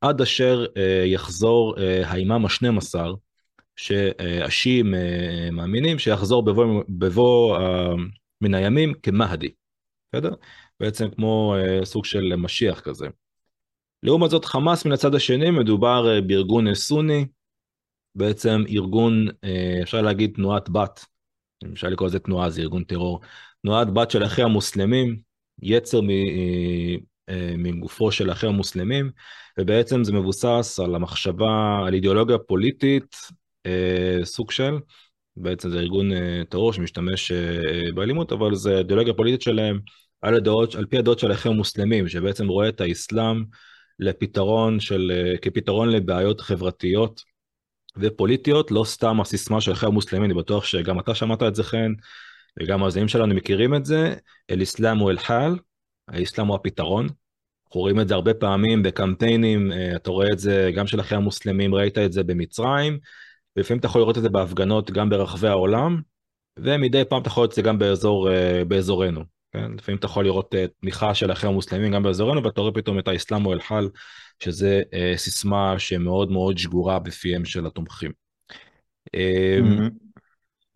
[0.00, 2.94] עד אשר אה, יחזור אה, האימאם ה-12,
[3.76, 7.94] שהשיעים אה, מאמינים שיחזור בבוא, בבוא אה,
[8.40, 9.50] מן הימים כמהדי,
[10.12, 10.34] בסדר?
[10.80, 13.06] בעצם כמו אה, סוג של משיח כזה.
[14.04, 17.26] לעומת זאת, חמאס מן הצד השני, מדובר אה, בארגון סוני,
[18.14, 21.04] בעצם ארגון, אה, אפשר להגיד תנועת בת
[21.72, 23.20] אפשר לקרוא לזה תנועה, זה ארגון טרור.
[23.62, 25.16] תנועת בת של אחי המוסלמים,
[25.62, 26.00] יצר
[27.28, 29.10] אה, מגופו של אחי המוסלמים,
[29.58, 33.16] ובעצם זה מבוסס על המחשבה, על אידיאולוגיה פוליטית,
[34.24, 34.74] סוג של,
[35.36, 36.10] בעצם זה ארגון
[36.48, 37.32] טרור שמשתמש
[37.94, 39.80] באלימות, אבל זה אידיאולוגיה פוליטית שלהם
[40.22, 43.44] על, הדעות, על פי הדעות של אחי המוסלמים, שבעצם רואה את האסלאם
[43.98, 47.34] לפתרון של, כפתרון לבעיות חברתיות.
[47.96, 51.92] ופוליטיות, לא סתם הסיסמה של אחרי המוסלמים, אני בטוח שגם אתה שמעת את זה חן,
[52.60, 54.14] וגם המאזינים שלנו מכירים את זה,
[54.50, 55.58] אל-אסלאם הוא אל-חל,
[56.08, 57.06] האסלאם הוא הפתרון.
[57.66, 61.18] אנחנו רואים את זה הרבה פעמים בקמפיינים, אה, אתה רואה את זה גם של אחרי
[61.18, 62.98] המוסלמים, ראית את זה במצרים,
[63.56, 66.00] ולפעמים אתה יכול לראות את זה בהפגנות גם ברחבי העולם,
[66.58, 69.24] ומדי פעם אתה יכול לראות את זה גם באזור, אה, באזורנו.
[69.54, 69.72] כן?
[69.72, 73.08] לפעמים אתה יכול לראות אה, תמיכה של אחרי המוסלמים גם באזורנו, ואתה רואה פתאום את
[73.08, 73.88] האסלאם הוא אל-חל
[74.42, 78.10] שזה אה, סיסמה שמאוד מאוד שגורה בפיהם של התומכים.
[79.16, 80.04] Mm-hmm.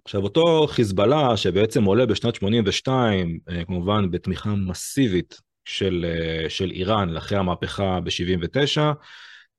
[0.08, 7.16] עכשיו אותו חיזבאללה שבעצם עולה בשנת 82 אה, כמובן בתמיכה מסיבית של, אה, של איראן
[7.16, 8.80] אחרי המהפכה ב-79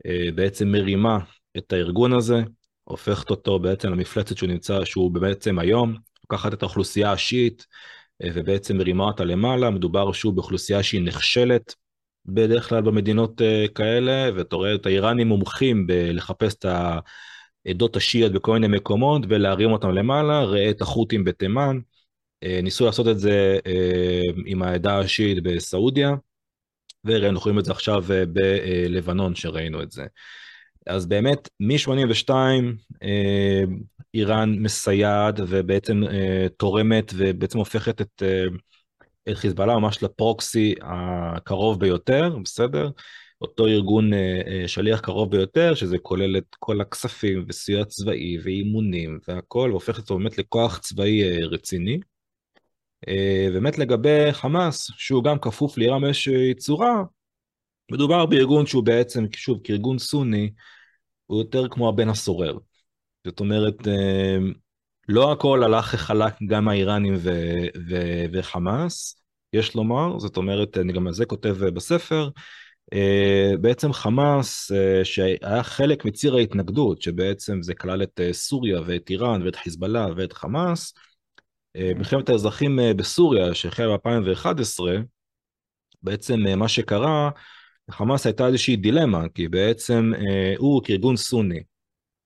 [0.06, 1.20] אה, בעצם מרימה
[1.58, 2.42] את הארגון הזה
[2.84, 7.66] הופכת אותו בעצם למפלצת שהוא נמצא שהוא בעצם היום לוקחת את האוכלוסייה השיעית
[8.24, 11.76] ובעצם מרימה אותה למעלה מדובר שוב באוכלוסייה שהיא נכשלת
[12.26, 16.66] בדרך כלל במדינות אה, כאלה, ואתה רואה את האיראנים מומחים בלחפש את
[17.66, 21.80] העדות השיעיות בכל מיני מקומות ולהרים אותם למעלה, ראה את החות'ים בתימן,
[22.44, 26.16] אה, ניסו לעשות את זה אה, עם העדה השיעית בסעודיה,
[27.06, 28.04] וראינו רואים את זה עכשיו
[28.34, 30.06] בלבנון שראינו את זה.
[30.88, 32.30] אז באמת, מ-82
[33.04, 33.64] אה,
[34.14, 38.46] איראן מסייעת ובעצם אה, תורמת ובעצם הופכת את, אה,
[39.30, 42.90] את חיזבאללה ממש לפרוקסי הקרוב ביותר, בסדר?
[43.42, 49.20] אותו ארגון אה, אה, שליח קרוב ביותר, שזה כולל את כל הכספים וסיוע צבאי ואימונים
[49.28, 52.00] והכל, והופך זה באמת לכוח צבאי אה, רציני.
[53.54, 57.04] באמת לגבי חמאס, שהוא גם כפוף לאיראן באיזושהי צורה,
[57.92, 60.52] מדובר בארגון שהוא בעצם, שוב, כארגון סוני,
[61.26, 62.58] הוא יותר כמו הבן הסורר.
[63.30, 63.76] זאת אומרת,
[65.10, 71.08] לא הכל הלך חלק גם האיראנים ו- ו- וחמאס, יש לומר, זאת אומרת, אני גם
[71.08, 72.30] על זה כותב בספר,
[72.94, 79.10] אה, בעצם חמאס, אה, שהיה חלק מציר ההתנגדות, שבעצם זה כלל את אה, סוריה ואת
[79.10, 80.94] איראן ואת חיזבאללה ואת חמאס,
[81.96, 84.84] מלחמת האזרחים בסוריה שהחלה ב-2011,
[86.02, 87.30] בעצם מה שקרה,
[87.90, 90.12] לחמאס הייתה איזושהי דילמה, כי בעצם
[90.58, 91.60] הוא כארגון סוני,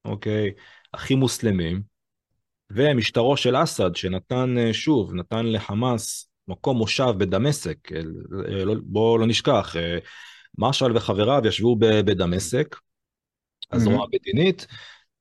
[0.05, 0.51] אוקיי,
[0.93, 1.81] הכי מוסלמים,
[2.71, 7.77] ומשטרו של אסד, שנתן, שוב, נתן לחמאס מקום מושב בדמשק,
[8.47, 9.75] לא, בואו לא נשכח,
[10.57, 12.75] מרשל וחבריו ישבו בדמשק,
[13.71, 14.67] הזרוע המדינית,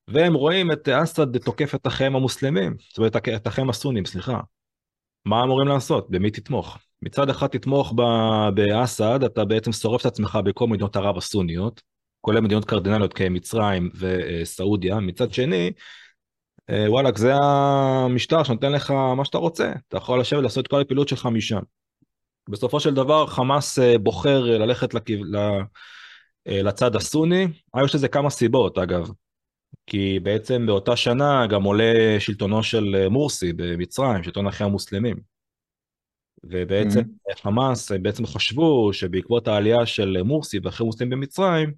[0.09, 4.41] והם רואים את אסד תוקף את אחיהם המוסלמים, זאת אומרת את אחיהם הסונים, סליחה.
[5.25, 6.11] מה אמורים לעשות?
[6.11, 6.79] במי תתמוך?
[7.03, 7.95] מצד אחד תתמוך
[8.55, 11.83] באסד, אתה בעצם שורף את עצמך בכל מדינות ערב הסוניות,
[12.23, 15.73] כולל מדינות קרדינליות כמצרים וסעודיה, מצד שני,
[16.71, 20.81] אה, וואלכ, זה המשטר שנותן לך מה שאתה רוצה, אתה יכול לשבת לעשות את כל
[20.81, 21.61] הפעילות שלך משם.
[22.49, 25.21] בסופו של דבר חמאס אה, בוחר אה, ללכת לכיו...
[26.49, 27.47] אה, לצד הסוני,
[27.85, 29.11] יש לזה כמה סיבות אגב,
[29.87, 35.17] כי בעצם באותה שנה גם עולה שלטונו של מורסי במצרים, שלטון אחרי המוסלמים.
[36.45, 37.43] ובעצם mm-hmm.
[37.43, 41.73] חמאס בעצם חשבו שבעקבות העלייה של מורסי ואחרי מוסלמים במצרים,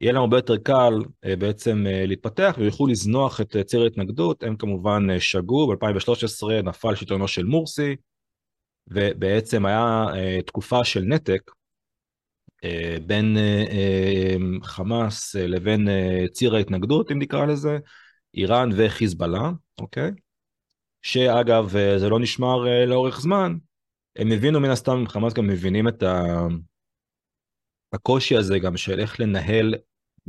[0.00, 0.92] יהיה להם הרבה יותר קל
[1.38, 7.96] בעצם להתפתח ויוכלו לזנוח את ציר ההתנגדות, הם כמובן שגו, ב-2013 נפל שלטונו של מורסי,
[8.86, 11.50] ובעצם היה uh, תקופה של נתק
[12.64, 17.78] uh, בין uh, חמאס uh, לבין uh, ציר ההתנגדות, אם נקרא לזה,
[18.34, 20.10] איראן וחיזבאללה, אוקיי?
[21.02, 23.56] שאגב, uh, זה לא נשמר uh, לאורך זמן,
[24.16, 26.46] הם הבינו מן הסתם, חמאס גם מבינים את ה...
[27.92, 29.74] הקושי הזה גם של איך לנהל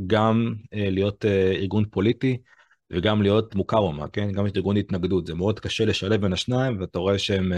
[0.08, 2.38] גם uh, להיות uh, ארגון פוליטי
[2.91, 4.32] וגם להיות מוקאוומה, כן?
[4.32, 7.54] גם את ארגון התנגדות, זה מאוד קשה לשלב בין השניים, ואתה רואה שהם...
[7.54, 7.56] Uh,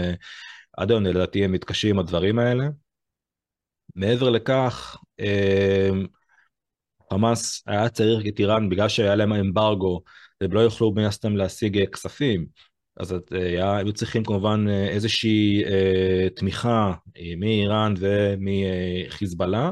[0.76, 2.64] עד היום לדעתי הם מתקשים עם הדברים האלה.
[3.94, 4.96] מעבר לכך,
[7.12, 10.02] חמאס היה צריך את איראן בגלל שהיה להם אמברגו,
[10.40, 12.46] והם לא יוכלו מן הסתם להשיג אה, כספים,
[12.96, 16.92] אז אה, היה, היו צריכים כמובן אה, איזושהי אה, תמיכה
[17.38, 19.70] מאיראן ומחיזבאללה.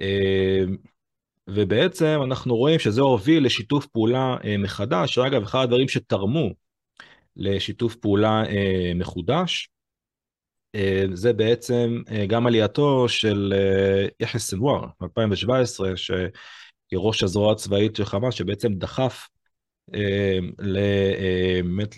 [0.00, 0.64] אה,
[1.54, 6.50] ובעצם אנחנו רואים שזה הוביל לשיתוף פעולה אה, מחדש, שאגב, אחד הדברים שתרמו
[7.36, 9.68] לשיתוף פעולה אה, מחודש,
[10.74, 13.54] אה, זה בעצם גם עלייתו של
[14.20, 15.80] יחיא סנוואר ב-2017,
[16.90, 19.28] כראש הזרוע הצבאית של חמאס, שבעצם דחף
[20.58, 21.94] באמת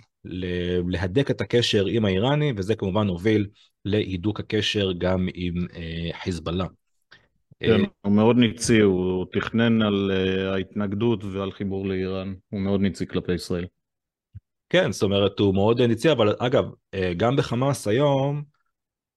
[0.84, 3.46] להדק את הקשר עם האיראני, וזה כמובן הוביל
[3.84, 5.54] להידוק הקשר גם עם
[6.22, 6.66] חיזבאללה.
[7.62, 10.10] כן, הוא מאוד ניצי, הוא תכנן על
[10.54, 13.66] ההתנגדות ועל חיבור לאיראן, הוא מאוד ניצי כלפי ישראל.
[14.68, 16.64] כן, זאת אומרת, הוא מאוד ניצי, אבל אגב,
[17.16, 18.42] גם בחמאס היום,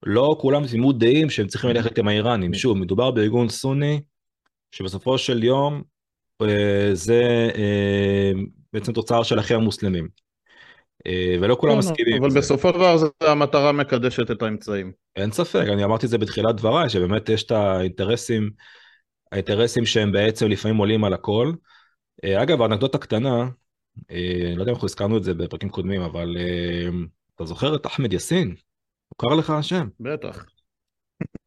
[0.05, 2.53] לא כולם תמימות דעים שהם צריכים ללכת עם האיראנים.
[2.53, 4.01] שוב, מדובר בארגון סוני,
[4.71, 5.83] שבסופו של יום
[6.41, 8.31] אה, זה אה,
[8.73, 10.07] בעצם תוצר של אחי המוסלמים.
[11.07, 12.23] אה, ולא כולם כן, מסכימים.
[12.23, 14.91] אבל בסופו של דבר המטרה מקדשת את האמצעים.
[15.15, 18.49] אין ספק, אני אמרתי את זה בתחילת דבריי, שבאמת יש את האינטרסים,
[19.31, 21.51] האינטרסים שהם בעצם לפעמים עולים על הכל.
[22.25, 23.47] אגב, אנקדוטה קטנה,
[24.09, 26.37] אני לא יודע אם אנחנו הזכרנו את זה בפרקים קודמים, אבל
[27.35, 28.55] אתה זוכר את אחמד יאסין?
[29.11, 29.87] מוכר לך השם?
[29.99, 30.45] בטח.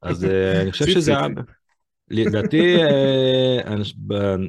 [0.03, 1.26] אז אה, אני חושב שזה היה...
[2.11, 3.74] לדעתי, אה,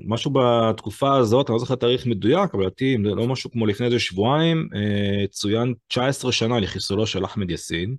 [0.05, 3.99] משהו בתקופה הזאת, אני לא זוכר תאריך מדויק, אבל לדעתי, לא משהו כמו לפני איזה
[3.99, 7.95] שבועיים, אה, צוין 19 שנה לחיסולו של אחמד יאסין.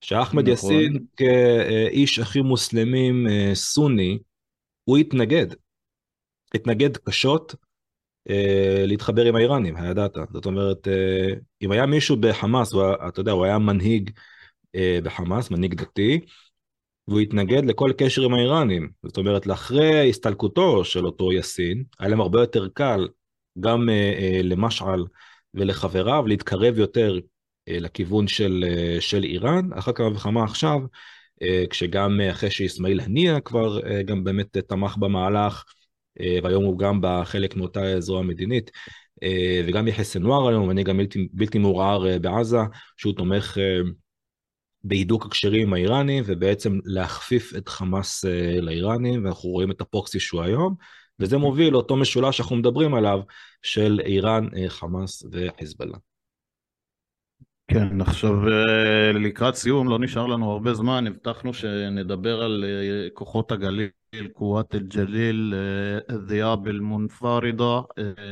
[0.00, 0.72] שאחמד נכון.
[0.72, 4.18] יאסין כאיש הכי מוסלמים סוני,
[4.84, 5.46] הוא התנגד.
[6.54, 7.54] התנגד קשות
[8.30, 10.16] אה, להתחבר עם האיראנים, הידעת.
[10.32, 12.72] זאת אומרת, אה, אם היה מישהו בחמאס,
[13.08, 14.10] אתה יודע, הוא היה מנהיג
[14.74, 16.20] אה, בחמאס, מנהיג דתי,
[17.08, 18.90] והוא התנגד לכל קשר עם האיראנים.
[19.02, 23.08] זאת אומרת, לאחרי הסתלקותו של אותו יאסין, היה להם הרבה יותר קל
[23.60, 23.88] גם
[24.42, 25.04] למשעל
[25.54, 27.18] ולחבריו להתקרב יותר
[27.68, 28.64] לכיוון של,
[29.00, 30.78] של איראן, אחר כך וכמה עכשיו,
[31.70, 35.64] כשגם אחרי שאיסמעיל הנייה כבר גם באמת תמך במהלך,
[36.42, 38.70] והיום הוא גם בחלק מאותה זרוע מדינית.
[39.66, 42.58] וגם יחיא סנואר היום, מנהיג הבלתי בלתי מעורער בעזה,
[42.96, 43.58] שהוא תומך
[44.84, 48.24] בהידוק הקשרים האיראני ובעצם להכפיף את חמאס
[48.62, 50.74] לאיראנים, ואנחנו רואים את הפרוקסי שהוא היום,
[51.18, 53.20] וזה מוביל לאותו משולש שאנחנו מדברים עליו
[53.62, 55.96] של איראן, חמאס וחיזבאללה.
[57.68, 63.52] כן, עכשיו אה, לקראת סיום, לא נשאר לנו הרבה זמן, הבטחנו שנדבר על אה, כוחות
[63.52, 63.88] הגליל,
[64.32, 65.54] קוואט אל-ג'ליל,
[66.26, 67.80] דיאב אל-מונפרידה,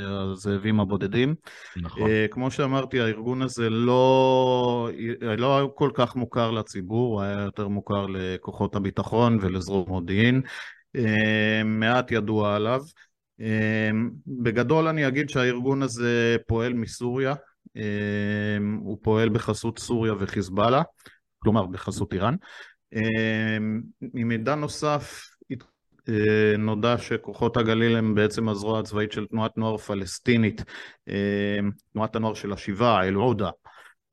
[0.07, 1.35] הזאבים הבודדים.
[1.77, 2.11] נכון.
[2.31, 4.89] כמו שאמרתי, הארגון הזה לא,
[5.21, 10.43] לא כל כך מוכר לציבור, הוא היה יותר מוכר לכוחות הביטחון ולזרוע מודיעין.
[11.65, 12.81] מעט ידוע עליו.
[14.27, 17.35] בגדול אני אגיד שהארגון הזה פועל מסוריה,
[17.77, 20.83] אמ, הוא פועל בחסות סוריה וחיזבאללה,
[21.39, 22.35] כלומר בחסות איראן.
[24.15, 25.30] ממידע נוסף אה,
[26.59, 30.65] נודע שכוחות הגליל הם בעצם הזרוע הצבאית של תנועת נוער פלסטינית,
[31.09, 33.51] אמ, תנועת הנוער של השיבה, אל-עודה,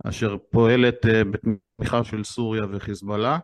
[0.05, 3.37] אשר פועלת אה, בתמיכה של סוריה וחיזבאללה.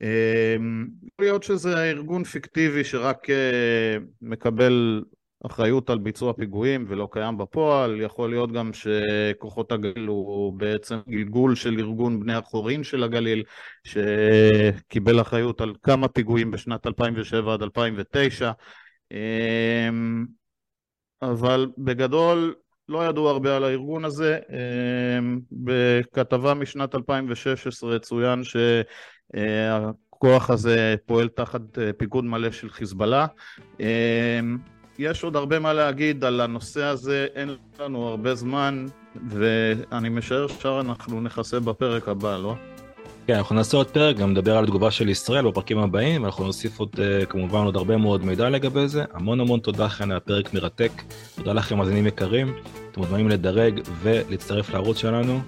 [0.00, 5.02] יכול להיות שזה ארגון פיקטיבי שרק אה, מקבל
[5.46, 11.54] אחריות על ביצוע פיגועים ולא קיים בפועל, יכול להיות גם שכוחות הגליל הוא בעצם גלגול
[11.54, 13.42] של ארגון בני החורין של הגליל
[13.84, 18.50] שקיבל אחריות על כמה פיגועים בשנת 2007 עד 2009
[19.12, 20.26] אמ,
[21.22, 22.54] אבל בגדול
[22.88, 28.42] לא ידעו הרבה על הארגון הזה, אמ, בכתבה משנת 2016 צוין
[29.34, 31.60] שהכוח הזה פועל תחת
[31.98, 33.26] פיקוד מלא של חיזבאללה.
[33.80, 34.58] אמ,
[35.00, 38.86] יש עוד הרבה מה להגיד על הנושא הזה, אין לנו הרבה זמן,
[39.28, 42.54] ואני משער שאנחנו נכסה בפרק הבא, לא?
[43.26, 46.78] כן, אנחנו נעשה עוד פרק, גם נדבר על תגובה של ישראל בפרקים הבאים, ואנחנו נוסיף
[46.78, 49.04] עוד, אה, כמובן עוד הרבה מאוד מידע לגבי זה.
[49.12, 50.92] המון המון תודה לכם, היה פרק מרתק.
[51.36, 52.54] תודה לכם, מאזינים יקרים.
[52.90, 55.40] אתם מוזמנים לדרג ולהצטרף לערוץ שלנו.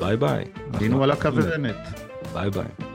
[0.00, 0.44] ביי ביי.
[0.72, 1.76] היינו על הכוונת.
[2.32, 2.93] ביי ביי.